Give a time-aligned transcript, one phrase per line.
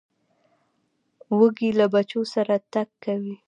[1.37, 3.35] وزې له بچو سره تګ کوي